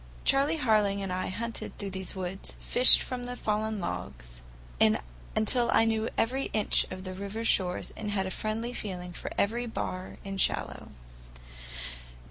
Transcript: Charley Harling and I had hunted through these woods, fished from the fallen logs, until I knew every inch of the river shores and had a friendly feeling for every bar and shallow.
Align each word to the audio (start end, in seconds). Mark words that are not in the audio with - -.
Charley 0.25 0.57
Harling 0.57 1.01
and 1.03 1.13
I 1.13 1.27
had 1.27 1.35
hunted 1.37 1.77
through 1.77 1.91
these 1.91 2.15
woods, 2.15 2.55
fished 2.57 3.03
from 3.03 3.25
the 3.25 3.35
fallen 3.35 3.79
logs, 3.79 4.41
until 4.79 5.69
I 5.71 5.85
knew 5.85 6.09
every 6.17 6.45
inch 6.53 6.87
of 6.89 7.03
the 7.03 7.13
river 7.13 7.43
shores 7.45 7.93
and 7.95 8.09
had 8.09 8.25
a 8.25 8.31
friendly 8.31 8.73
feeling 8.73 9.13
for 9.13 9.29
every 9.37 9.67
bar 9.67 10.17
and 10.25 10.41
shallow. 10.41 10.87